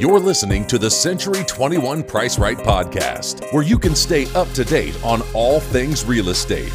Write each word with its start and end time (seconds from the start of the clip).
You're 0.00 0.18
listening 0.18 0.66
to 0.68 0.78
the 0.78 0.90
Century 0.90 1.44
21 1.44 2.04
Price 2.04 2.38
Right 2.38 2.56
podcast, 2.56 3.52
where 3.52 3.62
you 3.62 3.78
can 3.78 3.94
stay 3.94 4.32
up 4.32 4.48
to 4.52 4.64
date 4.64 4.98
on 5.04 5.20
all 5.34 5.60
things 5.60 6.06
real 6.06 6.30
estate. 6.30 6.72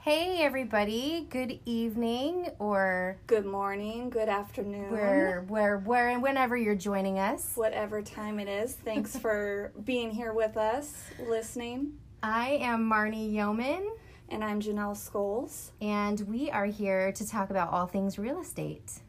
Hey, 0.00 0.42
everybody. 0.42 1.26
Good 1.30 1.58
evening, 1.64 2.50
or 2.58 3.16
Good 3.28 3.46
morning, 3.46 4.10
good 4.10 4.28
afternoon, 4.28 4.90
where, 4.90 5.46
where, 5.48 5.78
where, 5.78 6.20
whenever 6.20 6.54
you're 6.54 6.74
joining 6.74 7.18
us. 7.18 7.52
whatever 7.54 8.02
time 8.02 8.38
it 8.38 8.48
is. 8.48 8.74
Thanks 8.74 9.16
for 9.16 9.72
being 9.84 10.10
here 10.10 10.34
with 10.34 10.58
us, 10.58 10.92
listening. 11.26 11.94
I 12.22 12.58
am 12.60 12.90
Marnie 12.90 13.32
Yeoman, 13.32 13.90
And 14.28 14.42
I'm 14.42 14.60
Janelle 14.60 14.96
Scholes. 14.96 15.70
and 15.80 16.20
we 16.22 16.50
are 16.50 16.66
here 16.66 17.12
to 17.12 17.28
talk 17.28 17.50
about 17.50 17.70
all 17.72 17.86
things 17.86 18.18
real 18.18 18.40
estate. 18.40 19.00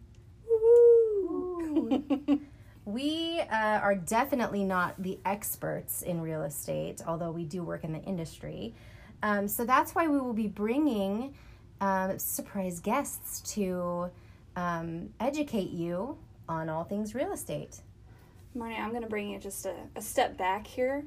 We 2.85 3.39
uh, 3.39 3.79
are 3.79 3.95
definitely 3.95 4.63
not 4.63 5.01
the 5.01 5.17
experts 5.25 6.03
in 6.03 6.21
real 6.21 6.43
estate, 6.43 7.01
although 7.05 7.31
we 7.31 7.43
do 7.43 7.63
work 7.63 7.83
in 7.83 7.91
the 7.91 8.01
industry. 8.01 8.75
Um, 9.23 9.47
so 9.47 9.65
that's 9.65 9.95
why 9.95 10.07
we 10.07 10.20
will 10.20 10.33
be 10.33 10.47
bringing 10.47 11.34
um, 11.81 12.20
surprise 12.20 12.79
guests 12.79 13.41
to 13.55 14.11
um, 14.55 15.09
educate 15.20 15.71
you 15.71 16.20
on 16.47 16.70
all 16.70 16.84
things 16.84 17.15
real 17.15 17.34
estate. 17.34 17.81
Marnie, 18.55 18.79
I'm 18.79 18.91
going 18.91 19.01
to 19.01 19.09
bring 19.09 19.29
you 19.29 19.39
just 19.39 19.65
a, 19.65 19.73
a 19.95 20.01
step 20.01 20.37
back 20.37 20.67
here. 20.67 21.03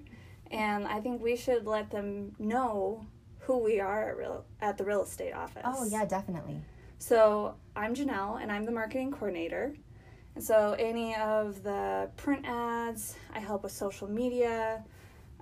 And 0.51 0.89
I 0.89 0.99
think 0.99 1.23
we 1.23 1.37
should 1.37 1.65
let 1.65 1.93
them 1.93 2.35
know 2.41 3.07
who 3.49 3.57
we 3.57 3.81
are 3.81 4.11
at, 4.11 4.17
real, 4.19 4.45
at 4.61 4.77
the 4.77 4.85
real 4.85 5.03
estate 5.03 5.33
office. 5.33 5.63
Oh, 5.65 5.83
yeah, 5.87 6.05
definitely. 6.05 6.61
So 6.99 7.55
I'm 7.75 7.95
Janelle, 7.95 8.43
and 8.43 8.53
I'm 8.53 8.67
the 8.67 8.73
marketing 8.73 9.11
coordinator. 9.11 9.75
And 10.35 10.45
so 10.45 10.77
any 10.79 11.17
of 11.17 11.63
the 11.63 12.11
print 12.19 12.45
ads, 12.47 13.17
I 13.35 13.39
help 13.39 13.63
with 13.63 13.73
social 13.73 14.07
media, 14.07 14.85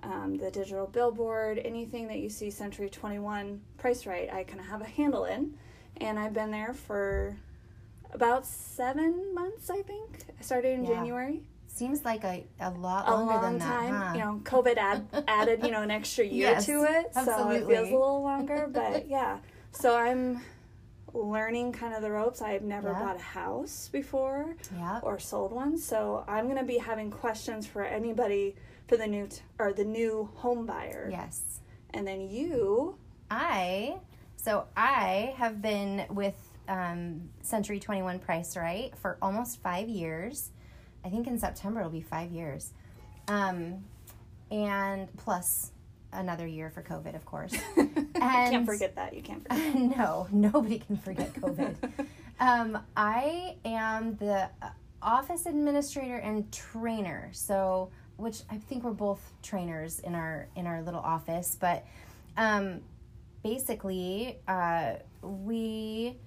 um, 0.03 0.37
the 0.37 0.49
digital 0.49 0.87
billboard, 0.87 1.59
anything 1.59 2.07
that 2.07 2.19
you 2.19 2.29
see 2.29 2.49
Century 2.49 2.89
21 2.89 3.59
Price 3.77 4.05
Right, 4.05 4.31
I 4.31 4.45
kind 4.45 4.61
of 4.61 4.67
have 4.67 4.79
a 4.79 4.85
handle 4.85 5.25
in. 5.25 5.57
And 5.97 6.17
I've 6.17 6.33
been 6.33 6.49
there 6.49 6.73
for 6.73 7.35
about 8.13 8.45
seven 8.45 9.33
months, 9.33 9.69
I 9.69 9.81
think. 9.81 10.23
I 10.39 10.43
started 10.43 10.79
in 10.79 10.85
Yeah. 10.85 10.91
January. 10.91 11.43
Seems 11.77 12.03
like 12.03 12.23
a, 12.23 12.43
a 12.59 12.71
lot 12.71 13.07
A 13.07 13.11
longer 13.11 13.33
long 13.33 13.41
than 13.43 13.59
that, 13.59 13.65
time. 13.65 13.93
huh? 13.93 14.13
You 14.13 14.19
know, 14.19 14.41
COVID 14.43 14.77
add, 14.77 15.05
added, 15.27 15.63
you 15.63 15.71
know, 15.71 15.81
an 15.83 15.91
extra 15.91 16.25
year 16.25 16.49
Yes, 16.51 16.65
to 16.65 16.83
it. 16.83 17.13
So 17.13 17.49
it 17.51 17.67
feels 17.67 17.89
a 17.89 17.91
little 17.91 18.23
longer. 18.23 18.67
But 18.73 19.07
yeah. 19.07 19.37
So 19.71 19.95
I'm 19.95 20.41
learning 21.13 21.71
kind 21.73 21.93
of 21.93 22.01
the 22.01 22.09
ropes. 22.11 22.41
I've 22.41 22.63
never 22.63 22.89
Yeah. 22.89 22.99
bought 22.99 23.15
a 23.15 23.19
house 23.19 23.89
before 23.91 24.55
yeah. 24.75 24.99
or 25.03 25.19
sold 25.19 25.51
one. 25.51 25.77
So 25.77 26.23
I'm 26.27 26.45
going 26.45 26.57
to 26.57 26.63
be 26.63 26.77
having 26.79 27.11
questions 27.11 27.65
for 27.67 27.83
anybody 27.83 28.55
for 28.87 28.97
the 28.97 29.07
new 29.07 29.27
t- 29.27 29.41
or 29.59 29.71
the 29.73 29.85
new 29.85 30.29
home 30.35 30.65
buyer. 30.65 31.07
Yes. 31.11 31.59
And 31.93 32.07
then 32.07 32.21
you, 32.21 32.97
I 33.29 33.97
so 34.35 34.65
I 34.75 35.33
have 35.37 35.61
been 35.61 36.05
with 36.09 36.35
um, 36.67 37.29
Century 37.41 37.79
Twenty 37.79 38.01
One 38.01 38.19
Price 38.19 38.57
Right 38.57 38.93
for 38.97 39.17
almost 39.21 39.61
five 39.61 39.87
years. 39.89 40.49
I 41.07 41.09
think 41.09 41.25
in 41.25 41.39
September 41.39 41.79
it'll 41.79 41.89
be 41.89 42.01
five 42.01 42.31
years, 42.31 42.73
um, 43.29 43.85
and 44.51 45.07
plus 45.15 45.71
another 46.11 46.45
year 46.45 46.69
for 46.69 46.83
COVID, 46.83 47.15
of 47.15 47.25
course. 47.25 47.55
You 48.17 48.51
can't 48.51 48.65
forget 48.65 48.95
that. 48.95 49.15
You 49.15 49.21
can't 49.21 49.47
forget. 49.47 49.75
no, 49.97 50.27
nobody 50.31 50.79
can 50.79 50.97
forget 50.97 51.33
COVID. 51.33 51.75
um, 52.39 52.79
I 52.95 53.55
am 53.63 54.15
the 54.15 54.49
uh, 54.61 54.69
office 55.03 55.45
administrator 55.45 56.17
and 56.17 56.51
trainer. 56.51 57.29
So, 57.31 57.91
which 58.15 58.41
I 58.49 58.57
think 58.57 58.83
we're 58.83 58.91
both 58.91 59.21
trainers 59.43 59.99
in 59.99 60.15
our 60.15 60.47
in 60.55 60.65
our 60.65 60.81
little 60.81 60.99
office, 60.99 61.55
but 61.59 61.85
um, 62.37 62.81
basically, 63.43 64.39
uh, 64.47 64.93
we 65.21 66.17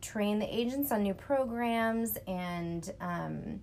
train 0.00 0.38
the 0.38 0.46
agents 0.46 0.92
on 0.92 1.02
new 1.02 1.14
programs 1.14 2.16
and 2.26 2.92
um, 3.00 3.60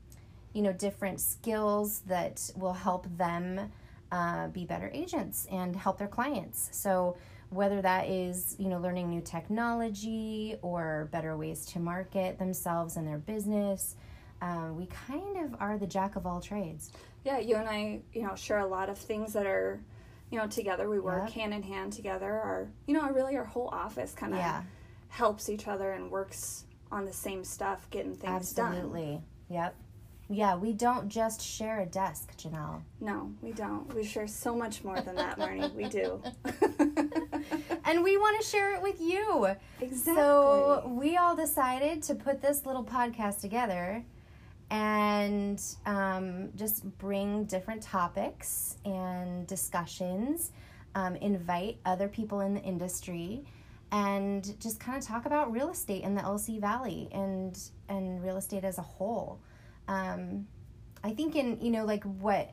you 0.54 0.62
know 0.62 0.74
different 0.74 1.20
skills 1.20 2.02
that 2.08 2.50
will 2.56 2.74
help 2.74 3.06
them 3.18 3.72
uh, 4.12 4.48
be 4.50 4.66
better 4.66 4.90
agents 4.94 5.48
and 5.52 5.76
help 5.76 5.98
their 5.98 6.08
clients. 6.08 6.70
So 6.72 7.18
whether 7.50 7.82
that 7.82 8.08
is 8.08 8.56
you 8.60 8.68
know 8.70 8.80
learning 8.80 9.10
new 9.10 9.22
technology 9.22 10.56
or 10.62 11.10
better 11.12 11.36
ways 11.38 11.66
to 11.68 11.80
market 11.80 12.38
themselves 12.40 12.98
and 12.98 13.08
their 13.08 13.18
business, 13.18 13.96
um, 14.42 14.76
we 14.78 14.88
kind 14.88 15.38
of 15.38 15.56
are 15.62 15.78
the 15.78 15.88
jack 15.88 16.16
of 16.16 16.26
all 16.26 16.42
trades. 16.42 16.92
Yeah, 17.24 17.40
you 17.40 17.56
and 17.56 17.68
I, 17.68 18.02
you 18.14 18.22
know, 18.22 18.36
share 18.36 18.60
a 18.60 18.68
lot 18.68 18.88
of 18.90 18.98
things 19.00 19.34
that 19.34 19.48
are, 19.48 19.80
you 20.30 20.38
know, 20.38 20.46
together. 20.48 20.88
We 20.88 21.00
work 21.00 21.24
Yep. 21.24 21.32
hand 21.32 21.54
in 21.56 21.64
hand 21.64 21.94
together. 21.94 22.32
Our, 22.32 22.68
you 22.86 22.94
know, 22.94 23.10
really 23.10 23.36
our 23.36 23.44
whole 23.46 23.70
office 23.70 24.14
kind 24.14 24.34
of 24.34 24.40
Yeah. 24.40 24.62
Helps 25.16 25.50
each 25.50 25.66
other 25.68 25.94
and 25.94 26.12
works 26.12 26.66
on 26.92 27.06
the 27.06 27.14
same 27.14 27.44
stuff, 27.44 27.90
getting 27.90 28.14
things 28.14 28.52
done. 28.52 28.74
Absolutely. 28.74 29.22
Yep. 29.50 29.76
Yeah, 30.28 30.58
we 30.58 30.74
don't 30.74 31.08
just 31.08 31.42
share 31.42 31.80
a 31.80 31.86
desk, 31.86 32.36
Janelle. 32.38 32.82
No, 33.00 33.32
we 33.42 33.54
don't. 33.54 33.94
We 33.96 34.04
share 34.04 34.28
so 34.28 34.56
much 34.56 34.84
more 34.84 35.00
than 35.00 35.16
that, 35.16 35.38
Marnie. 35.40 35.74
We 35.74 35.86
do. 35.86 36.22
and 37.86 38.04
we 38.04 38.18
want 38.18 38.42
to 38.42 38.46
share 38.46 38.76
it 38.76 38.82
with 38.82 39.00
you. 39.00 39.48
exactly. 39.80 40.16
So 40.16 40.92
we 41.00 41.16
all 41.16 41.36
decided 41.36 42.04
to 42.04 42.16
put 42.16 42.42
this 42.42 42.66
little 42.66 42.84
podcast 42.84 43.40
together 43.40 44.04
and 44.70 45.62
um, 45.86 46.50
just 46.58 46.84
bring 46.98 47.46
different 47.46 47.84
topics 47.84 48.78
and 48.84 49.48
discussions, 49.48 50.52
um, 50.96 51.16
invite 51.18 51.78
other 51.86 52.10
people 52.10 52.42
in 52.42 52.56
the 52.56 52.62
industry, 52.62 53.46
and 53.92 54.60
just 54.60 54.80
kind 54.80 54.98
of 54.98 55.04
talk 55.04 55.26
about 55.26 55.52
real 55.52 55.70
estate 55.70 56.04
in 56.04 56.16
the 56.16 56.22
LC 56.22 56.60
Valley 56.60 57.10
and 57.12 57.58
and 57.90 58.24
real 58.24 58.38
estate 58.38 58.64
as 58.64 58.78
a 58.78 58.84
whole. 58.84 59.40
Um, 59.88 60.48
I 61.04 61.12
think 61.12 61.36
in 61.36 61.60
you 61.62 61.72
know 61.72 61.86
like 61.86 62.04
what 62.04 62.52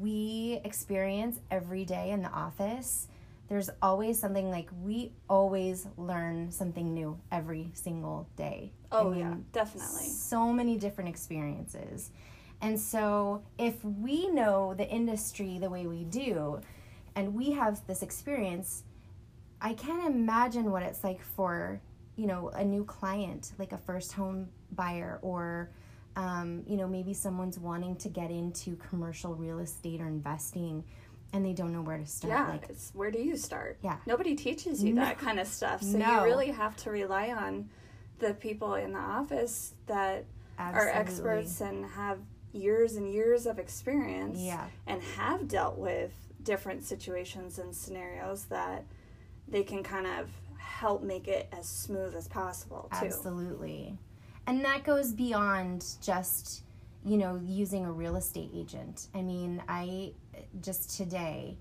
we 0.00 0.60
experience 0.64 1.40
every 1.50 1.84
day 1.84 2.10
in 2.10 2.22
the 2.22 2.30
office 2.30 3.08
there's 3.48 3.70
always 3.82 4.18
something 4.18 4.50
like 4.50 4.70
we 4.82 5.12
always 5.28 5.86
learn 5.96 6.50
something 6.50 6.94
new 6.94 7.18
every 7.30 7.70
single 7.74 8.28
day. 8.36 8.72
I 8.90 8.98
oh 8.98 9.10
mean, 9.10 9.20
yeah, 9.20 9.34
definitely. 9.52 10.08
So 10.08 10.52
many 10.52 10.78
different 10.78 11.10
experiences. 11.10 12.10
And 12.62 12.80
so 12.80 13.42
if 13.58 13.84
we 13.84 14.28
know 14.28 14.74
the 14.74 14.88
industry 14.88 15.58
the 15.58 15.68
way 15.68 15.86
we 15.86 16.04
do 16.04 16.60
and 17.14 17.34
we 17.34 17.52
have 17.52 17.86
this 17.86 18.02
experience, 18.02 18.84
I 19.64 19.72
can't 19.72 20.04
imagine 20.06 20.70
what 20.70 20.82
it's 20.82 21.02
like 21.02 21.22
for, 21.22 21.80
you 22.16 22.26
know, 22.26 22.50
a 22.50 22.62
new 22.62 22.84
client, 22.84 23.52
like 23.58 23.72
a 23.72 23.78
first 23.78 24.12
home 24.12 24.48
buyer 24.72 25.18
or 25.22 25.70
um, 26.16 26.62
you 26.68 26.76
know, 26.76 26.86
maybe 26.86 27.12
someone's 27.12 27.58
wanting 27.58 27.96
to 27.96 28.08
get 28.08 28.30
into 28.30 28.76
commercial 28.76 29.34
real 29.34 29.58
estate 29.58 30.00
or 30.00 30.06
investing 30.06 30.84
and 31.32 31.44
they 31.44 31.52
don't 31.52 31.72
know 31.72 31.82
where 31.82 31.98
to 31.98 32.06
start. 32.06 32.32
Yeah, 32.32 32.48
Like 32.48 32.66
it's 32.68 32.92
where 32.94 33.10
do 33.10 33.18
you 33.18 33.36
start? 33.36 33.78
Yeah. 33.82 33.96
Nobody 34.06 34.36
teaches 34.36 34.84
you 34.84 34.94
that 34.96 35.18
kind 35.18 35.40
of 35.40 35.48
stuff. 35.48 35.82
So 35.82 35.98
No. 35.98 36.18
you 36.20 36.24
really 36.24 36.52
have 36.52 36.76
to 36.84 36.90
rely 36.90 37.30
on 37.32 37.68
the 38.20 38.34
people 38.34 38.74
in 38.74 38.92
the 38.92 39.00
office 39.00 39.72
that 39.86 40.26
are 40.58 40.88
experts 40.88 41.60
and 41.60 41.84
have 41.86 42.18
years 42.52 42.94
and 42.94 43.10
years 43.12 43.46
of 43.46 43.58
experience 43.58 44.38
Yeah. 44.38 44.66
and 44.86 45.02
have 45.02 45.48
dealt 45.48 45.78
with 45.78 46.12
different 46.44 46.84
situations 46.84 47.58
and 47.58 47.74
scenarios 47.74 48.44
that 48.44 48.84
they 49.48 49.62
can 49.62 49.82
kind 49.82 50.06
of 50.06 50.28
help 50.58 51.02
make 51.02 51.28
it 51.28 51.48
as 51.52 51.68
smooth 51.68 52.14
as 52.14 52.28
possible 52.28 52.90
too. 52.98 53.06
Absolutely. 53.06 53.98
And 54.46 54.64
that 54.64 54.84
goes 54.84 55.12
beyond 55.12 55.84
just, 56.02 56.62
you 57.04 57.16
know, 57.16 57.40
using 57.44 57.84
a 57.84 57.92
real 57.92 58.16
estate 58.16 58.50
agent. 58.54 59.08
I 59.14 59.22
mean, 59.22 59.62
I 59.68 60.12
just 60.60 60.96
today, 60.96 61.56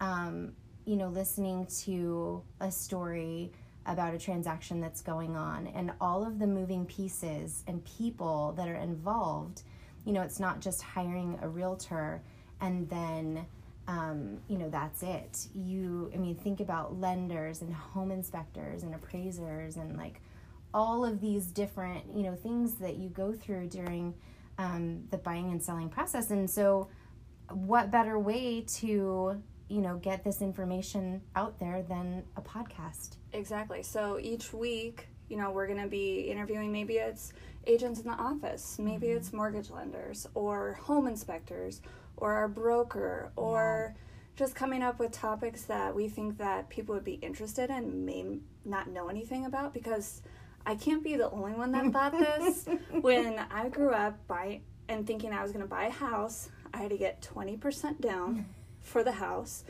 um, 0.00 0.52
you 0.84 0.96
know, 0.96 1.08
listening 1.08 1.66
to 1.84 2.42
a 2.60 2.70
story 2.70 3.52
about 3.86 4.14
a 4.14 4.18
transaction 4.18 4.80
that's 4.80 5.00
going 5.00 5.36
on 5.36 5.68
and 5.68 5.92
all 6.00 6.26
of 6.26 6.38
the 6.38 6.46
moving 6.46 6.84
pieces 6.86 7.62
and 7.66 7.84
people 7.84 8.52
that 8.56 8.68
are 8.68 8.74
involved. 8.74 9.62
You 10.04 10.12
know, 10.12 10.22
it's 10.22 10.40
not 10.40 10.60
just 10.60 10.82
hiring 10.82 11.38
a 11.42 11.48
realtor 11.48 12.22
and 12.60 12.88
then 12.88 13.46
um, 13.88 14.38
you 14.48 14.58
know 14.58 14.68
that's 14.68 15.02
it. 15.02 15.46
You 15.54 16.10
i 16.14 16.16
mean 16.16 16.34
think 16.34 16.60
about 16.60 16.98
lenders 17.00 17.62
and 17.62 17.72
home 17.72 18.10
inspectors 18.10 18.82
and 18.82 18.94
appraisers 18.94 19.76
and 19.76 19.96
like 19.96 20.20
all 20.74 21.04
of 21.04 21.20
these 21.20 21.46
different 21.46 22.04
you 22.14 22.22
know 22.22 22.34
things 22.34 22.74
that 22.74 22.96
you 22.96 23.08
go 23.08 23.32
through 23.32 23.68
during 23.68 24.14
um, 24.58 25.04
the 25.10 25.18
buying 25.18 25.50
and 25.50 25.62
selling 25.62 25.88
process. 25.88 26.30
And 26.30 26.48
so 26.48 26.88
what 27.50 27.90
better 27.90 28.18
way 28.18 28.62
to 28.62 29.42
you 29.68 29.80
know 29.80 29.96
get 29.96 30.24
this 30.24 30.42
information 30.42 31.22
out 31.34 31.58
there 31.58 31.82
than 31.82 32.24
a 32.36 32.42
podcast? 32.42 33.16
Exactly. 33.32 33.82
So 33.82 34.18
each 34.20 34.52
week, 34.52 35.08
you 35.28 35.36
know, 35.36 35.50
we're 35.50 35.66
going 35.66 35.80
to 35.80 35.88
be 35.88 36.20
interviewing 36.20 36.72
maybe 36.72 36.94
it's 36.94 37.32
agents 37.66 38.00
in 38.00 38.06
the 38.06 38.14
office, 38.14 38.78
maybe 38.78 39.08
it's 39.08 39.32
mortgage 39.32 39.70
lenders 39.70 40.26
or 40.34 40.74
home 40.82 41.08
inspectors 41.08 41.80
or 42.16 42.34
our 42.34 42.48
broker 42.48 43.30
or 43.36 43.94
just 44.36 44.54
coming 44.54 44.82
up 44.82 44.98
with 44.98 45.12
topics 45.12 45.62
that 45.62 45.94
we 45.94 46.08
think 46.08 46.38
that 46.38 46.68
people 46.68 46.94
would 46.94 47.04
be 47.04 47.14
interested 47.14 47.70
in 47.70 48.04
may 48.04 48.38
not 48.64 48.88
know 48.88 49.08
anything 49.08 49.46
about 49.46 49.72
because 49.72 50.22
I 50.66 50.74
can't 50.74 51.02
be 51.02 51.16
the 51.16 51.30
only 51.30 51.52
one 51.52 51.72
that 51.72 51.92
thought 51.92 52.12
this. 52.12 52.68
when 53.00 53.38
I 53.50 53.68
grew 53.68 53.90
up 53.90 54.18
by 54.26 54.60
and 54.88 55.06
thinking 55.06 55.32
I 55.32 55.42
was 55.42 55.52
going 55.52 55.62
to 55.62 55.68
buy 55.68 55.84
a 55.84 55.90
house, 55.90 56.50
I 56.74 56.78
had 56.78 56.90
to 56.90 56.98
get 56.98 57.22
20% 57.22 58.00
down 58.00 58.46
for 58.80 59.02
the 59.02 59.12
house 59.12 59.64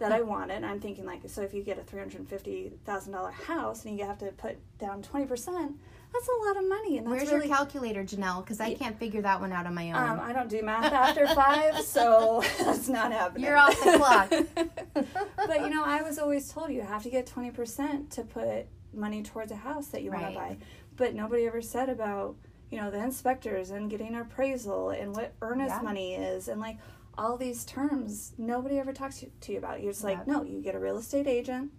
that 0.00 0.12
I 0.12 0.22
wanted. 0.22 0.56
And 0.56 0.66
I'm 0.66 0.80
thinking 0.80 1.06
like, 1.06 1.22
so 1.28 1.42
if 1.42 1.54
you 1.54 1.62
get 1.62 1.78
a 1.78 1.82
three 1.82 2.00
hundred 2.00 2.26
fifty 2.26 2.72
thousand 2.84 3.12
dollar 3.12 3.30
house 3.30 3.84
and 3.84 3.96
you 3.98 4.04
have 4.04 4.18
to 4.18 4.32
put 4.32 4.56
down 4.78 5.02
twenty 5.02 5.26
percent, 5.26 5.76
that's 6.12 6.28
a 6.28 6.46
lot 6.46 6.56
of 6.56 6.68
money. 6.68 6.98
And 6.98 7.06
that's 7.06 7.16
where's 7.16 7.32
really, 7.32 7.46
your 7.46 7.56
calculator 7.56 8.02
janelle 8.04 8.42
because 8.44 8.60
i 8.60 8.74
can't 8.74 8.98
figure 8.98 9.22
that 9.22 9.40
one 9.40 9.52
out 9.52 9.66
on 9.66 9.74
my 9.74 9.90
own 9.92 9.96
um, 9.96 10.20
I 10.20 10.32
don't 10.32 10.48
do 10.48 10.62
math 10.62 10.92
after 10.92 11.26
five, 11.28 11.80
so 11.96 12.42
that's 12.60 12.88
not 12.88 13.12
happening. 13.12 13.44
you're 13.46 13.56
off 13.56 13.78
the 13.82 13.96
clock 13.96 14.30
but 14.94 15.60
you 15.62 15.70
know, 15.70 15.84
I 15.84 16.02
was 16.02 16.18
always 16.18 16.48
told 16.52 16.70
you 16.70 16.82
have 16.82 17.02
to 17.04 17.10
get 17.10 17.26
twenty 17.26 17.50
percent 17.50 18.10
to 18.12 18.22
put 18.22 18.66
money 18.92 19.22
towards 19.22 19.52
a 19.52 19.56
house 19.56 19.88
that 19.88 20.02
you 20.02 20.10
want 20.10 20.26
to 20.26 20.34
buy. 20.34 20.56
But 20.96 21.14
nobody 21.14 21.46
ever 21.46 21.62
said 21.62 21.88
about 21.88 22.36
you 22.70 22.78
know 22.78 22.90
the 22.90 22.98
inspectors 23.02 23.70
and 23.70 23.88
getting 23.90 24.14
appraisal 24.16 24.90
and 24.90 25.14
what 25.14 25.32
earnest 25.42 25.76
Yeah. 25.76 25.82
money 25.82 26.14
is 26.14 26.48
and 26.48 26.60
like 26.60 26.78
all 27.16 27.36
these 27.36 27.64
terms. 27.64 28.32
Nobody 28.38 28.78
ever 28.78 28.92
talks 28.92 29.20
to, 29.20 29.26
to 29.26 29.52
you 29.52 29.58
about. 29.58 29.82
You're 29.82 29.92
just 29.92 30.04
like, 30.04 30.26
no, 30.26 30.42
you 30.42 30.60
get 30.62 30.74
a 30.74 30.78
real 30.78 30.96
estate 30.98 31.26
agent, 31.26 31.70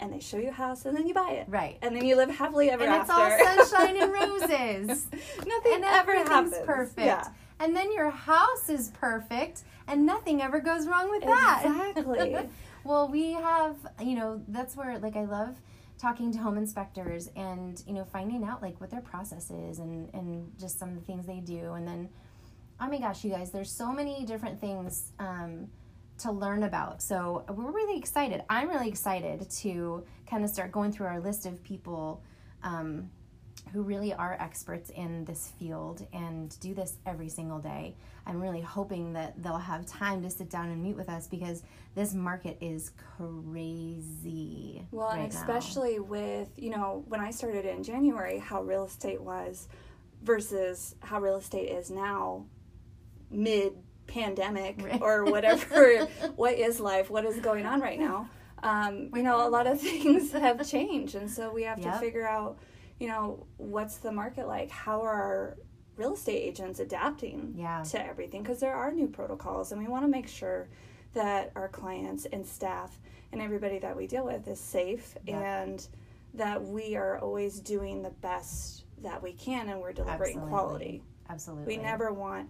and 0.00 0.12
they 0.12 0.20
show 0.20 0.36
you 0.36 0.48
a 0.48 0.52
house, 0.52 0.84
and 0.86 0.96
then 0.96 1.06
you 1.08 1.14
buy 1.14 1.30
it, 1.32 1.46
right 1.48 1.78
and 1.82 1.94
then 1.96 2.04
you 2.04 2.16
live 2.16 2.30
happily 2.30 2.70
ever 2.70 2.84
after. 2.84 3.12
and 3.12 3.32
it's 3.32 3.50
all 3.50 3.66
sunshine 3.70 3.96
and 4.02 4.12
roses 4.12 5.06
Nothing 5.46 5.72
and 5.74 5.84
ever 5.84 6.14
happens. 6.14 6.54
perfect 6.64 6.98
Yeah. 7.06 7.28
and 7.60 7.74
then 7.76 7.92
your 7.92 8.10
house 8.10 8.68
is 8.68 8.90
perfect 8.90 9.62
and 9.86 10.04
nothing 10.06 10.40
ever 10.42 10.60
goes 10.60 10.86
wrong 10.86 11.10
with 11.10 11.22
that 11.24 11.62
Exactly. 11.64 12.36
well 12.84 13.08
we 13.08 13.32
have 13.32 13.76
you 14.00 14.14
know 14.14 14.40
that's 14.48 14.76
where 14.76 14.98
like 14.98 15.16
i 15.16 15.24
love 15.24 15.56
talking 15.98 16.30
to 16.32 16.38
home 16.38 16.56
inspectors 16.56 17.28
and 17.34 17.82
you 17.86 17.92
know 17.92 18.04
finding 18.04 18.44
out 18.44 18.62
like 18.62 18.80
what 18.80 18.90
their 18.90 19.00
process 19.00 19.50
is 19.50 19.78
and 19.80 20.08
and 20.14 20.52
just 20.60 20.78
some 20.78 20.90
of 20.90 20.94
the 20.94 21.00
things 21.00 21.26
they 21.26 21.40
do 21.40 21.72
and 21.72 21.88
then 21.88 22.08
oh 22.80 22.86
my 22.88 22.98
gosh 22.98 23.24
you 23.24 23.30
guys 23.32 23.50
there's 23.50 23.70
so 23.72 23.92
many 23.92 24.24
different 24.24 24.60
things 24.60 25.10
um, 25.18 25.66
to 26.18 26.30
learn 26.30 26.62
about 26.64 27.00
so 27.02 27.44
we're 27.48 27.70
really 27.70 27.98
excited 27.98 28.42
i'm 28.50 28.68
really 28.68 28.88
excited 28.88 29.48
to 29.50 30.04
kind 30.28 30.44
of 30.44 30.50
start 30.50 30.72
going 30.72 30.92
through 30.92 31.06
our 31.06 31.20
list 31.20 31.46
of 31.46 31.62
people 31.62 32.22
um, 32.62 33.08
who 33.72 33.82
really 33.82 34.12
are 34.14 34.36
experts 34.40 34.90
in 34.90 35.24
this 35.24 35.52
field 35.58 36.06
and 36.12 36.58
do 36.60 36.74
this 36.74 36.96
every 37.06 37.28
single 37.28 37.58
day. 37.58 37.94
I'm 38.26 38.40
really 38.40 38.60
hoping 38.60 39.12
that 39.14 39.42
they'll 39.42 39.58
have 39.58 39.86
time 39.86 40.22
to 40.22 40.30
sit 40.30 40.50
down 40.50 40.70
and 40.70 40.82
meet 40.82 40.96
with 40.96 41.08
us 41.08 41.26
because 41.26 41.62
this 41.94 42.14
market 42.14 42.58
is 42.60 42.92
crazy. 43.16 44.86
Well, 44.90 45.08
and 45.10 45.20
right 45.20 45.32
now. 45.32 45.38
especially 45.38 45.98
with, 45.98 46.48
you 46.56 46.70
know, 46.70 47.04
when 47.08 47.20
I 47.20 47.30
started 47.30 47.64
in 47.64 47.82
January, 47.82 48.38
how 48.38 48.62
real 48.62 48.84
estate 48.84 49.20
was 49.20 49.68
versus 50.22 50.94
how 51.00 51.20
real 51.20 51.36
estate 51.36 51.68
is 51.68 51.90
now 51.90 52.44
mid 53.30 53.74
pandemic 54.08 54.76
Right. 54.82 55.00
or 55.00 55.24
whatever. 55.24 56.06
what 56.36 56.54
is 56.54 56.80
life? 56.80 57.08
What 57.10 57.24
is 57.24 57.36
going 57.38 57.64
on 57.66 57.80
right 57.80 57.98
now? 58.00 58.28
Um, 58.62 59.10
you 59.14 59.22
know, 59.22 59.46
a 59.46 59.50
lot 59.50 59.68
of 59.68 59.80
things 59.88 60.32
have 60.32 60.66
changed. 60.68 61.14
And 61.14 61.30
so 61.30 61.52
we 61.52 61.62
have 61.62 61.78
Yep. 61.78 61.92
to 61.94 61.98
figure 62.00 62.26
out, 62.26 62.58
you 62.98 63.06
know, 63.06 63.46
what's 63.56 63.98
the 63.98 64.10
market 64.10 64.48
like? 64.48 64.70
How 64.70 65.02
are 65.02 65.12
our 65.12 65.56
real 65.96 66.14
estate 66.14 66.40
agents 66.42 66.80
adapting 66.80 67.54
Yeah. 67.56 67.82
to 67.84 68.04
everything? 68.04 68.42
Because 68.42 68.58
there 68.58 68.74
are 68.74 68.90
new 68.90 69.06
protocols, 69.06 69.70
and 69.70 69.80
we 69.80 69.86
want 69.88 70.04
to 70.04 70.08
make 70.08 70.26
sure 70.26 70.68
that 71.14 71.52
our 71.54 71.68
clients 71.68 72.26
and 72.26 72.44
staff 72.46 72.98
and 73.32 73.40
everybody 73.40 73.78
that 73.78 73.96
we 73.96 74.06
deal 74.06 74.24
with 74.24 74.46
is 74.48 74.58
safe 74.60 75.16
Yep. 75.26 75.36
and 75.42 75.88
that 76.34 76.62
we 76.62 76.96
are 76.96 77.18
always 77.18 77.60
doing 77.60 78.02
the 78.02 78.10
best 78.10 78.84
that 79.02 79.22
we 79.22 79.32
can 79.32 79.68
and 79.68 79.80
we're 79.80 79.92
delivering 79.92 80.36
Absolutely. 80.36 80.48
quality. 80.50 81.02
Absolutely. 81.30 81.76
We 81.76 81.82
never 81.82 82.12
want, 82.12 82.48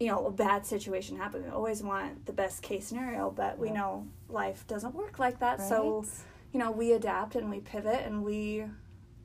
you 0.00 0.08
know, 0.08 0.26
a 0.26 0.30
bad 0.30 0.66
situation 0.66 1.16
happen. 1.16 1.44
We 1.44 1.50
always 1.50 1.82
want 1.82 2.26
the 2.26 2.32
best 2.32 2.62
case 2.62 2.86
scenario, 2.86 3.30
but 3.30 3.58
we 3.58 3.68
Yeah. 3.68 3.74
know 3.74 4.08
life 4.28 4.66
doesn't 4.66 4.94
work 4.94 5.18
like 5.18 5.38
that. 5.40 5.60
So, 5.60 6.04
you 6.52 6.58
know, 6.58 6.70
we 6.70 6.92
adapt 6.92 7.34
and 7.36 7.50
we 7.50 7.60
pivot 7.60 8.02
and 8.04 8.24
we 8.24 8.64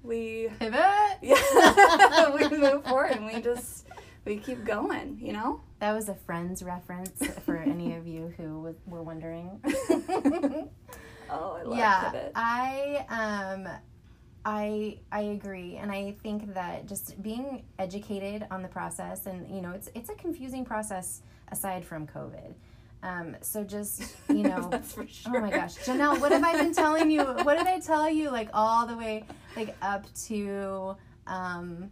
we 0.03 0.49
pivot. 0.59 0.83
yeah, 1.21 2.29
we 2.33 2.47
move 2.57 2.83
forward 2.85 3.11
and 3.11 3.25
we 3.25 3.41
just 3.41 3.87
we 4.25 4.37
keep 4.37 4.63
going, 4.63 5.17
you 5.21 5.33
know? 5.33 5.61
That 5.79 5.93
was 5.93 6.09
a 6.09 6.15
Friends 6.15 6.61
reference 6.63 7.25
for 7.45 7.55
any 7.57 7.95
of 7.95 8.05
you 8.07 8.33
who 8.37 8.61
was, 8.61 8.75
were 8.85 9.01
wondering. 9.03 9.59
Oh, 11.29 11.57
I 11.59 11.63
love 11.63 11.77
yeah, 11.77 12.09
pivot. 12.09 12.31
I 12.35 13.05
um, 13.09 13.67
I 14.49 14.99
I 15.11 15.21
agree, 15.23 15.75
and 15.75 15.91
I 15.91 16.13
think 16.23 16.53
that 16.53 16.85
just 16.87 17.21
being 17.21 17.63
educated 17.79 18.47
on 18.49 18.61
the 18.61 18.69
process, 18.69 19.25
and 19.25 19.45
you 19.53 19.61
know, 19.61 19.71
it's 19.71 19.89
it's 19.93 20.09
a 20.09 20.15
confusing 20.15 20.63
process 20.63 21.21
aside 21.51 21.83
from 21.83 22.07
COVID. 22.07 22.53
Um, 23.03 23.35
so 23.41 23.65
just 23.65 24.15
you 24.29 24.43
know, 24.51 24.71
sure. 25.09 25.35
oh 25.35 25.41
my 25.41 25.49
gosh, 25.49 25.75
Janelle, 25.79 26.21
what 26.21 26.31
have 26.31 26.45
I 26.45 26.53
been 26.53 26.73
telling 26.73 27.11
you? 27.11 27.23
What 27.25 27.57
did 27.57 27.67
I 27.67 27.81
tell 27.81 28.09
you? 28.09 28.29
Like 28.29 28.49
all 28.53 28.87
the 28.87 28.95
way, 28.95 29.25
like 29.57 29.75
up 29.81 30.05
to. 30.27 30.95
Um, 31.27 31.91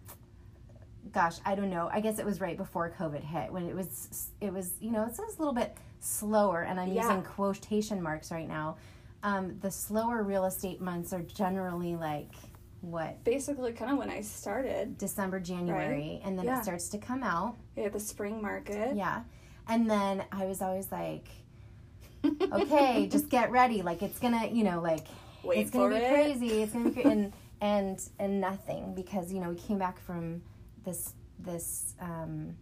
gosh, 1.11 1.35
I 1.45 1.55
don't 1.55 1.69
know. 1.69 1.89
I 1.91 1.99
guess 1.99 2.19
it 2.19 2.25
was 2.25 2.39
right 2.39 2.55
before 2.55 2.89
COVID 2.97 3.21
hit 3.21 3.51
when 3.51 3.67
it 3.67 3.75
was 3.75 4.29
it 4.39 4.53
was 4.53 4.75
you 4.79 4.91
know 4.91 5.03
it's 5.05 5.17
just 5.17 5.35
a 5.35 5.39
little 5.39 5.53
bit 5.53 5.75
slower, 5.99 6.61
and 6.61 6.79
I'm 6.79 6.87
Yeah. 6.93 7.01
using 7.03 7.21
quotation 7.21 8.01
marks 8.01 8.31
right 8.31 8.47
now. 8.47 8.77
Um, 9.25 9.57
the 9.59 9.71
slower 9.71 10.21
real 10.21 10.45
estate 10.45 10.79
months 10.79 11.11
are 11.11 11.23
generally 11.23 11.95
like 11.95 12.29
what 12.81 13.23
Basically, 13.23 13.71
kind 13.73 13.91
of 13.91 13.97
when 13.97 14.11
I 14.11 14.21
started, 14.21 14.99
December, 14.99 15.39
January, 15.39 16.21
and 16.23 16.37
then 16.37 16.45
Yeah. 16.45 16.59
it 16.59 16.63
starts 16.63 16.89
to 16.89 16.99
come 16.99 17.23
out. 17.23 17.55
Yeah, 17.75 17.89
the 17.89 17.99
spring 17.99 18.39
market. 18.39 18.95
Yeah, 18.95 19.23
and 19.67 19.89
then 19.89 20.23
I 20.31 20.45
was 20.45 20.61
always 20.61 20.91
like, 20.91 21.27
okay, 22.51 23.07
just 23.11 23.29
get 23.29 23.49
ready. 23.49 23.81
Like 23.81 24.03
it's 24.03 24.19
gonna, 24.19 24.45
you 24.47 24.63
know, 24.63 24.79
like 24.79 25.07
Wait 25.43 25.57
it's 25.59 25.71
gonna 25.71 25.95
be 25.95 26.01
it. 26.03 26.13
crazy. 26.13 26.61
It's 26.61 26.73
gonna 26.73 26.91
be 26.91 27.01
cra- 27.01 27.09
and 27.11 27.33
and 27.61 28.09
and 28.19 28.39
nothing 28.39 28.93
because 28.93 29.33
you 29.33 29.39
know 29.41 29.49
we 29.49 29.55
came 29.55 29.79
back 29.79 29.99
from 29.99 30.43
this 30.83 31.13
this 31.39 31.95
um, 31.99 32.55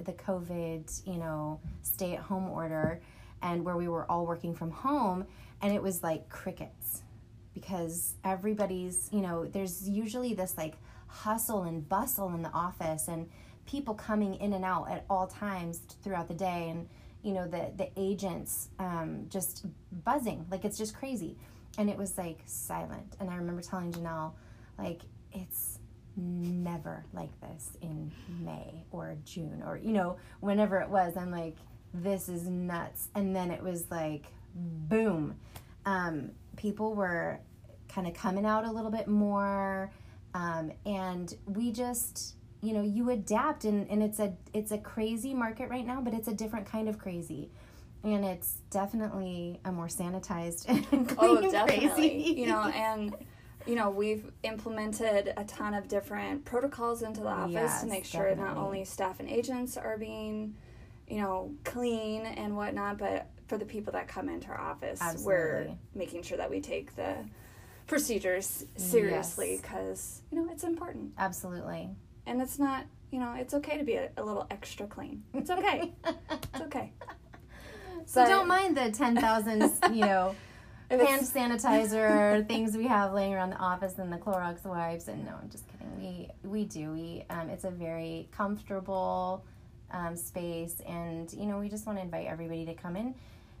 the 0.00 0.12
COVID 0.12 1.06
you 1.06 1.18
know 1.18 1.60
stay 1.82 2.14
at 2.16 2.22
home 2.22 2.50
order 2.50 3.00
and 3.42 3.64
where 3.64 3.76
we 3.76 3.86
were 3.86 4.10
all 4.10 4.26
working 4.26 4.52
from 4.54 4.72
home 4.72 5.24
and 5.62 5.72
it 5.72 5.82
was 5.82 6.02
like 6.02 6.28
crickets. 6.28 7.02
Because 7.54 8.14
everybody's 8.22 9.08
you 9.12 9.20
know 9.20 9.46
there's 9.46 9.88
usually 9.88 10.34
this 10.34 10.56
like 10.56 10.74
hustle 11.06 11.62
and 11.62 11.88
bustle 11.88 12.34
in 12.34 12.42
the 12.42 12.50
office 12.52 13.08
and 13.08 13.28
people 13.64 13.94
coming 13.94 14.34
in 14.36 14.52
and 14.52 14.64
out 14.64 14.90
at 14.90 15.04
all 15.08 15.26
times 15.26 15.80
throughout 16.02 16.28
the 16.28 16.34
day. 16.34 16.68
And 16.70 16.88
you 17.22 17.32
know 17.32 17.46
the 17.48 17.72
the 17.76 17.88
agents 17.96 18.68
um, 18.78 19.26
just 19.28 19.64
buzzing. 20.04 20.46
Like 20.50 20.64
it's 20.64 20.78
just 20.78 20.94
crazy. 20.94 21.36
And 21.78 21.90
it 21.90 21.96
was 21.96 22.16
like 22.16 22.40
silent. 22.46 23.16
And 23.20 23.28
i 23.30 23.36
remember 23.36 23.62
telling 23.62 23.92
janelle 23.92 24.32
like 24.78 25.02
it's 25.32 25.78
never 26.16 27.04
like 27.12 27.38
this 27.40 27.76
in 27.82 28.10
may 28.42 28.84
or 28.90 29.16
june 29.26 29.62
or 29.66 29.76
you 29.76 29.92
know 29.92 30.16
whenever 30.40 30.80
it 30.80 30.88
was. 30.88 31.16
I'm 31.16 31.30
like 31.30 31.56
this 31.94 32.28
is 32.28 32.46
nuts. 32.46 33.08
And 33.14 33.34
then 33.34 33.50
it 33.50 33.62
was 33.62 33.90
like 33.90 34.26
boom 34.56 35.36
um, 35.84 36.30
people 36.56 36.94
were 36.94 37.38
kind 37.88 38.06
of 38.06 38.14
coming 38.14 38.44
out 38.44 38.64
a 38.64 38.70
little 38.70 38.90
bit 38.90 39.08
more 39.08 39.90
um, 40.34 40.72
and 40.84 41.34
we 41.46 41.70
just 41.72 42.34
you 42.62 42.72
know 42.72 42.82
you 42.82 43.10
adapt 43.10 43.64
and, 43.64 43.88
and 43.90 44.02
it's 44.02 44.18
a 44.18 44.32
it's 44.52 44.72
a 44.72 44.78
crazy 44.78 45.34
market 45.34 45.68
right 45.68 45.86
now 45.86 46.00
but 46.00 46.12
it's 46.14 46.28
a 46.28 46.34
different 46.34 46.66
kind 46.66 46.88
of 46.88 46.98
crazy 46.98 47.50
and 48.04 48.24
it's 48.24 48.58
definitely 48.70 49.60
a 49.64 49.72
more 49.72 49.86
sanitized 49.88 50.68
and 50.92 51.08
clean 51.08 51.18
Oh, 51.18 51.50
definitely. 51.50 51.88
crazy. 51.88 52.40
You 52.40 52.46
know, 52.46 52.62
and 52.62 53.14
you 53.66 53.74
know, 53.74 53.90
we've 53.90 54.30
implemented 54.44 55.34
a 55.36 55.42
ton 55.44 55.74
of 55.74 55.88
different 55.88 56.44
protocols 56.44 57.02
into 57.02 57.20
the 57.22 57.28
office 57.28 57.52
Yes, 57.54 57.80
to 57.80 57.88
make 57.88 58.04
sure 58.04 58.34
not 58.36 58.56
only 58.56 58.84
staff 58.84 59.18
and 59.18 59.28
agents 59.28 59.76
are 59.76 59.98
being, 59.98 60.54
you 61.08 61.20
know, 61.20 61.52
clean 61.64 62.26
and 62.26 62.56
whatnot, 62.56 62.98
but 62.98 63.28
for 63.46 63.58
the 63.58 63.64
people 63.64 63.92
that 63.92 64.08
come 64.08 64.28
into 64.28 64.48
our 64.48 64.60
office, 64.60 65.00
we're 65.24 65.68
making 65.94 66.22
sure 66.22 66.36
that 66.38 66.50
we 66.50 66.60
take 66.60 66.94
the 66.96 67.14
procedures 67.86 68.64
seriously 68.76 69.58
because 69.62 70.22
you 70.30 70.38
know 70.42 70.50
it's 70.52 70.64
important. 70.64 71.12
Absolutely. 71.18 71.90
And 72.26 72.40
it's 72.42 72.58
not 72.58 72.84
you 73.10 73.20
know 73.20 73.34
it's 73.38 73.54
okay 73.54 73.78
to 73.78 73.84
be 73.84 73.94
a, 73.94 74.10
a 74.16 74.22
little 74.24 74.46
extra 74.50 74.86
clean. 74.86 75.22
It's 75.34 75.50
okay. 75.50 75.92
It's 76.04 76.60
okay. 76.62 76.92
So 78.08 78.22
But- 78.22 78.28
don't 78.28 78.46
mind 78.46 78.76
the 78.76 78.92
10,000, 78.92 79.62
you 79.92 80.02
know, 80.02 80.36
hand 80.90 81.22
sanitizer 81.22 82.46
things 82.46 82.76
we 82.76 82.86
have 82.86 83.12
laying 83.12 83.34
around 83.34 83.50
the 83.50 83.56
office 83.58 83.98
and 83.98 84.12
the 84.12 84.16
Clorox 84.16 84.64
wipes. 84.64 85.08
And 85.08 85.24
no, 85.24 85.32
I'm 85.42 85.50
just 85.50 85.64
kidding. 85.66 85.98
We 85.98 86.28
we 86.48 86.64
do. 86.66 86.92
We 86.92 87.24
um, 87.30 87.50
it's 87.50 87.64
a 87.64 87.70
very 87.70 88.28
comfortable 88.30 89.44
um, 89.90 90.16
space, 90.16 90.80
and 90.86 91.32
you 91.32 91.46
know 91.46 91.58
we 91.58 91.68
just 91.68 91.84
want 91.84 91.98
to 91.98 92.02
invite 92.04 92.26
everybody 92.28 92.64
to 92.66 92.74
come 92.74 92.94
in 92.94 93.14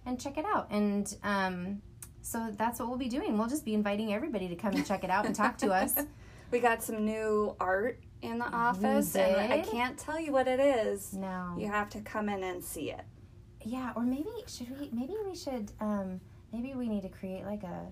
and 0.06 0.20
check 0.20 0.38
it 0.38 0.44
out. 0.46 0.68
And 0.70 1.14
um, 1.22 1.82
so 2.22 2.48
that's 2.56 2.80
what 2.80 2.88
we'll 2.88 2.98
be 2.98 3.08
doing. 3.08 3.36
We'll 3.36 3.48
just 3.48 3.64
be 3.64 3.74
inviting 3.74 4.14
everybody 4.14 4.48
to 4.48 4.56
come 4.56 4.74
and 4.74 4.86
check 4.86 5.04
it 5.04 5.10
out 5.10 5.26
and 5.26 5.34
talk 5.34 5.58
to 5.58 5.72
us. 5.72 5.94
We 6.52 6.60
got 6.60 6.80
some 6.80 7.04
new 7.04 7.56
art 7.58 8.00
in 8.22 8.38
the 8.38 8.44
office, 8.46 9.16
and 9.16 9.52
I 9.52 9.62
can't 9.62 9.98
tell 9.98 10.20
you 10.20 10.30
what 10.30 10.46
it 10.46 10.60
is. 10.60 11.12
No. 11.12 11.56
You 11.58 11.66
have 11.66 11.90
to 11.90 12.00
come 12.00 12.28
in 12.28 12.44
and 12.44 12.62
see 12.62 12.92
it. 12.92 13.02
Yeah, 13.64 13.92
or 13.96 14.02
maybe 14.02 14.30
should 14.46 14.70
we? 14.78 14.88
Maybe 14.92 15.14
we 15.28 15.34
should. 15.34 15.72
Um, 15.80 16.20
maybe 16.52 16.72
we 16.74 16.88
need 16.88 17.02
to 17.02 17.08
create 17.08 17.44
like 17.44 17.64
a 17.64 17.88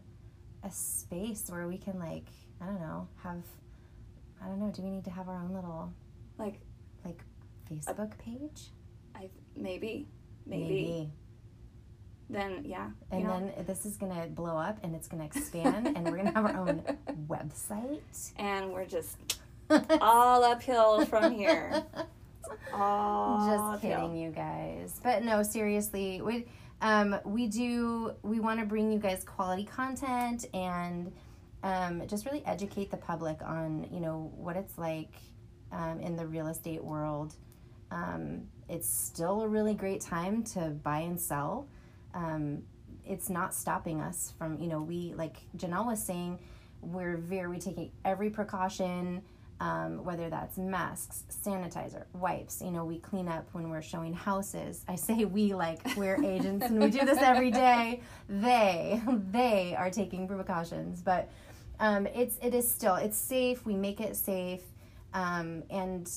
a 0.62 0.70
space 0.70 1.46
where 1.48 1.66
we 1.66 1.78
can 1.78 1.98
like 1.98 2.28
I 2.60 2.66
don't 2.66 2.80
know 2.80 3.08
have. 3.24 3.42
I 4.40 4.46
don't 4.46 4.60
know. 4.60 4.70
Do 4.70 4.82
we 4.82 4.90
need 4.90 5.04
to 5.04 5.10
have 5.10 5.28
our 5.28 5.36
own 5.36 5.52
little 5.52 5.92
Like, 6.38 6.60
like 7.04 7.20
Facebook 7.68 8.16
page? 8.18 8.70
I 9.16 9.30
maybe, 9.56 10.06
maybe. 10.46 11.10
Then 12.30 12.62
yeah, 12.64 12.90
And 13.10 13.20
you 13.20 13.26
know. 13.26 13.52
then 13.54 13.66
this 13.66 13.84
is 13.86 13.96
gonna 13.96 14.26
blow 14.28 14.56
up 14.56 14.78
and 14.82 14.94
it's 14.94 15.08
gonna 15.08 15.24
expand 15.24 15.88
and 15.96 16.04
we're 16.10 16.16
gonna 16.16 16.32
have 16.32 16.44
our 16.46 16.56
own 16.56 16.82
website. 17.28 18.32
and 18.38 18.72
we're 18.72 18.86
just 18.86 19.16
all 20.00 20.42
uphill 20.44 21.04
from 21.06 21.32
here. 21.34 21.82
All 22.74 23.46
Just 23.48 23.84
uphill. 23.84 24.00
kidding, 24.08 24.16
you 24.16 24.30
guys. 24.30 25.00
But 25.02 25.22
no, 25.24 25.42
seriously, 25.42 26.20
we 26.20 26.46
um, 26.82 27.16
we 27.24 27.46
do 27.46 28.12
we 28.22 28.40
want 28.40 28.60
to 28.60 28.66
bring 28.66 28.92
you 28.92 28.98
guys 28.98 29.24
quality 29.24 29.64
content 29.64 30.44
and 30.52 31.12
um, 31.62 32.06
just 32.06 32.26
really 32.26 32.44
educate 32.44 32.90
the 32.90 32.96
public 32.96 33.38
on 33.42 33.86
you 33.90 34.00
know 34.00 34.30
what 34.36 34.56
it's 34.56 34.76
like 34.76 35.14
um, 35.72 36.00
in 36.00 36.16
the 36.16 36.26
real 36.26 36.48
estate 36.48 36.82
world. 36.84 37.34
Um, 37.90 38.42
it's 38.68 38.88
still 38.88 39.42
a 39.42 39.48
really 39.48 39.74
great 39.74 40.00
time 40.00 40.42
to 40.54 40.70
buy 40.70 40.98
and 41.00 41.18
sell. 41.20 41.66
Um, 42.14 42.62
it's 43.04 43.28
not 43.28 43.52
stopping 43.52 44.00
us 44.00 44.32
from 44.38 44.58
you 44.58 44.66
know 44.66 44.80
we 44.80 45.12
like 45.14 45.36
Janelle 45.56 45.86
was 45.86 46.02
saying 46.02 46.38
we're 46.80 47.16
very 47.16 47.58
taking 47.58 47.90
every 48.04 48.30
precaution 48.30 49.22
um, 49.60 50.04
whether 50.04 50.28
that's 50.28 50.58
masks, 50.58 51.24
sanitizer, 51.30 52.04
wipes. 52.12 52.60
You 52.60 52.70
know, 52.70 52.84
we 52.84 52.98
clean 52.98 53.28
up 53.28 53.48
when 53.52 53.70
we're 53.70 53.82
showing 53.82 54.12
houses. 54.12 54.84
I 54.88 54.96
say 54.96 55.24
we 55.24 55.54
like 55.54 55.80
we're 55.96 56.22
agents 56.22 56.66
and 56.66 56.80
we 56.80 56.90
do 56.90 57.04
this 57.04 57.18
every 57.18 57.50
day. 57.50 58.00
They 58.28 59.00
they 59.30 59.74
are 59.76 59.90
taking 59.90 60.26
precautions, 60.26 61.02
but 61.02 61.30
um, 61.80 62.06
it's 62.08 62.36
it 62.42 62.54
is 62.54 62.70
still 62.70 62.96
it's 62.96 63.16
safe. 63.16 63.64
We 63.64 63.76
make 63.76 64.00
it 64.00 64.16
safe, 64.16 64.62
um, 65.12 65.62
and 65.70 66.10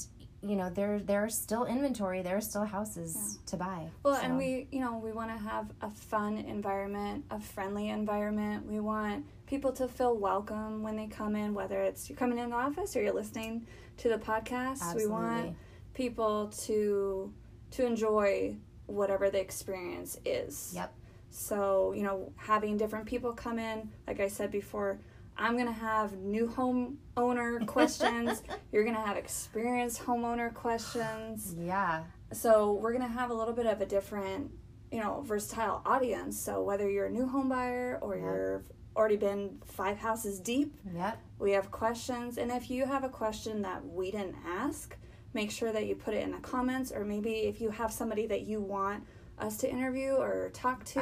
you 0.50 0.56
know 0.56 0.70
there 0.70 1.00
there's 1.00 1.36
still 1.36 1.66
inventory. 1.66 2.22
There 2.22 2.38
are 2.38 2.42
still 2.42 2.66
houses 2.66 3.40
to 3.48 3.58
buy. 3.58 3.88
Well, 4.04 4.16
So, 4.16 4.22
and 4.22 4.38
we, 4.38 4.68
you 4.72 4.80
know, 4.80 4.98
we 4.98 5.12
want 5.12 5.32
to 5.32 5.38
have 5.38 5.72
a 5.82 5.90
fun 5.90 6.38
environment, 6.38 7.26
a 7.32 7.40
friendly 7.40 7.90
environment. 7.90 8.66
We 8.66 8.80
want 8.80 9.26
people 9.48 9.72
to 9.74 9.88
feel 9.88 10.16
welcome 10.16 10.84
when 10.84 10.96
they 10.96 11.08
come 11.08 11.36
in, 11.36 11.54
whether 11.54 11.82
it's 11.82 12.10
you're 12.10 12.18
coming 12.18 12.38
in 12.38 12.50
the 12.50 12.56
office 12.56 12.96
or 12.96 13.02
you're 13.02 13.14
listening 13.14 13.66
to 13.98 14.10
the 14.10 14.18
podcast. 14.18 14.96
We 14.96 15.08
want 15.08 15.56
people 15.94 16.52
to 16.66 17.34
to 17.72 17.86
enjoy 17.86 18.56
whatever 18.86 19.30
the 19.30 19.40
experience 19.40 20.18
is. 20.26 20.72
Yep. 20.76 20.94
So, 21.30 21.94
you 21.94 22.04
know, 22.04 22.32
having 22.38 22.78
different 22.78 23.06
people 23.06 23.34
come 23.34 23.60
in, 23.60 23.90
like 24.08 24.20
I 24.20 24.28
said 24.28 24.52
before, 24.52 25.00
I'm 25.38 25.54
going 25.54 25.68
to 25.68 25.72
have 25.72 26.14
new 26.18 26.48
home 26.48 26.98
owner 27.16 27.60
questions. 27.66 28.44
You're 28.72 28.84
going 28.84 28.96
to 28.96 29.02
have 29.02 29.18
experienced 29.18 30.02
homeowner 30.04 30.54
questions 30.54 31.56
yeah. 31.60 32.04
so 32.32 32.74
we're 32.74 32.92
gonna 32.94 33.08
have 33.08 33.30
a 33.32 33.34
little 33.34 33.54
bit 33.54 33.66
of 33.66 33.82
a 33.82 33.86
different 33.86 34.52
you 34.92 35.00
know 35.00 35.22
versatile 35.26 35.82
audience 35.86 36.38
so 36.40 36.62
whether 36.62 36.90
you're 36.90 37.06
a 37.06 37.10
new 37.12 37.26
home 37.28 37.50
buyer 37.50 37.98
or 38.02 38.16
Yeah. 38.16 38.22
you're 38.24 38.64
already 38.96 39.18
been 39.18 39.60
five 39.66 39.98
houses 39.98 40.40
deep 40.40 40.74
Yep. 40.94 41.20
we 41.40 41.52
have 41.52 41.72
questions 41.72 42.38
and 42.38 42.52
if 42.52 42.70
you 42.70 42.86
have 42.86 43.04
a 43.04 43.10
question 43.10 43.62
that 43.64 43.86
we 43.86 44.12
didn't 44.12 44.36
ask 44.46 44.96
make 45.34 45.52
sure 45.52 45.72
that 45.72 45.86
you 45.88 45.96
put 45.96 46.14
it 46.14 46.24
in 46.24 46.32
the 46.32 46.40
comments 46.40 46.92
or 46.92 47.04
maybe 47.06 47.32
if 47.32 47.62
you 47.62 47.70
have 47.70 47.92
somebody 47.94 48.28
that 48.28 48.42
you 48.42 48.60
want 48.62 49.04
us 49.40 49.58
to 49.58 49.70
interview 49.70 50.14
or 50.14 50.50
talk 50.54 50.84
to 50.86 51.00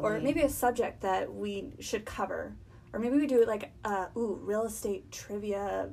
or 0.00 0.18
maybe 0.20 0.40
a 0.42 0.48
subject 0.48 1.00
that 1.02 1.32
we 1.32 1.72
should 1.80 2.04
cover 2.04 2.54
or 2.96 2.98
maybe 2.98 3.16
we 3.18 3.26
do 3.26 3.42
it 3.42 3.46
like 3.48 3.72
uh 3.84 4.06
ooh 4.16 4.40
real 4.42 4.64
estate 4.64 5.12
trivia 5.12 5.90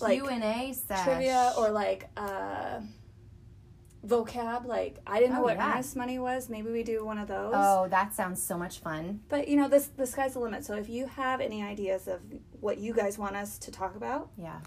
like 0.00 0.18
Q 0.20 0.28
and 0.28 0.44
A 0.44 0.72
sesh. 0.74 1.04
trivia 1.04 1.54
or 1.56 1.70
like 1.70 2.10
uh 2.18 2.80
vocab 4.06 4.66
like 4.66 4.98
i 5.06 5.18
didn't 5.20 5.32
know 5.34 5.40
Oh, 5.40 5.44
what 5.44 5.56
yeah. 5.56 5.72
earnest 5.74 5.96
money 5.96 6.18
was 6.18 6.48
maybe 6.50 6.70
we 6.70 6.82
do 6.82 7.02
one 7.04 7.18
of 7.18 7.28
those 7.28 7.52
Oh, 7.54 7.86
that 7.88 8.12
sounds 8.14 8.42
so 8.42 8.58
much 8.58 8.80
fun. 8.80 9.20
but 9.30 9.46
you 9.48 9.56
know 9.56 9.68
this 9.68 9.86
the 9.86 10.06
sky's 10.06 10.34
the 10.34 10.40
limit 10.40 10.64
so 10.66 10.74
if 10.74 10.88
you 10.90 11.06
have 11.06 11.40
any 11.40 11.62
ideas 11.62 12.08
of 12.08 12.20
what 12.60 12.76
you 12.78 12.92
guys 12.92 13.16
want 13.16 13.36
us 13.36 13.58
to 13.58 13.70
talk 13.70 13.94
about 13.96 14.28
Yeah. 14.36 14.58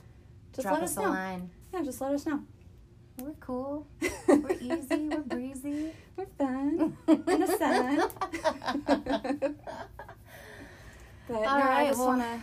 just 0.53 0.63
Drop 0.63 0.75
let 0.75 0.83
us 0.83 0.91
us 0.97 1.03
know 1.03 1.09
line. 1.11 1.49
yeah 1.73 1.83
just 1.83 1.99
let 2.01 2.13
us 2.13 2.25
know 2.25 2.39
We're 3.21 3.31
cool. 3.39 3.87
We're 4.27 4.51
easy. 4.59 5.07
We're 5.09 5.19
breezy. 5.21 5.91
we're 6.17 6.25
fun 6.37 6.97
in 7.07 7.39
the 7.39 7.47
sun 7.57 9.55
but 11.27 11.41
no, 11.41 11.47
All 11.47 11.61
i 11.61 11.85
just 11.87 11.99
well- 11.99 12.07
want 12.09 12.21
to 12.21 12.39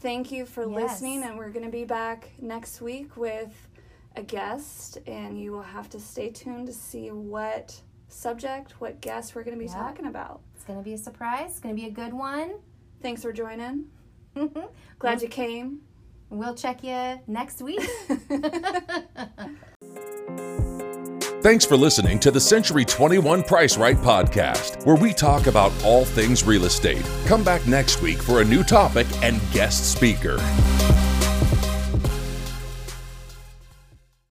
thank 0.00 0.30
you 0.32 0.44
for 0.46 0.62
Yes. 0.64 0.70
listening 0.92 1.22
and 1.22 1.38
we're 1.38 1.50
going 1.50 1.64
to 1.64 1.70
be 1.70 1.84
back 1.84 2.30
next 2.40 2.80
week 2.82 3.16
with 3.16 3.68
a 4.16 4.22
guest 4.22 4.98
and 5.06 5.40
you 5.40 5.50
will 5.52 5.62
have 5.62 5.88
to 5.90 5.98
stay 6.00 6.30
tuned 6.30 6.66
to 6.66 6.72
see 6.72 7.10
what 7.10 7.80
subject 8.08 8.72
what 8.80 9.00
guest 9.00 9.34
we're 9.34 9.42
going 9.44 9.56
to 9.56 9.64
be 9.64 9.66
Yeah. 9.70 9.74
talking 9.78 10.06
about 10.06 10.40
It's 10.54 10.64
gonna 10.64 10.82
be 10.82 10.92
a 10.94 10.98
surprise. 10.98 11.50
It's 11.50 11.60
gonna 11.60 11.74
be 11.74 11.86
a 11.86 11.90
good 11.90 12.12
one. 12.12 12.54
thanks 13.02 13.22
for 13.22 13.32
joining 13.32 13.86
glad 14.98 15.22
you 15.22 15.28
came 15.28 15.80
We'll 16.30 16.54
check 16.54 16.82
you 16.82 17.20
next 17.28 17.62
week. 17.62 17.80
Thanks 21.44 21.66
for 21.66 21.76
listening 21.76 22.18
to 22.20 22.30
the 22.30 22.40
Century 22.40 22.86
21 22.86 23.42
Price 23.42 23.76
Right 23.76 23.98
podcast, 23.98 24.82
where 24.86 24.96
we 24.96 25.12
talk 25.12 25.46
about 25.46 25.72
all 25.84 26.06
things 26.06 26.42
real 26.42 26.64
estate. 26.64 27.06
Come 27.26 27.44
back 27.44 27.66
next 27.66 28.00
week 28.00 28.22
for 28.22 28.40
a 28.40 28.44
new 28.46 28.64
topic 28.64 29.06
and 29.22 29.38
guest 29.52 29.92
speaker. 29.92 30.38